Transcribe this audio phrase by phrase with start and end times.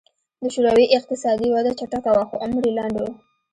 [0.41, 3.05] د شوروي اقتصادي وده چټکه وه خو عمر یې لنډ و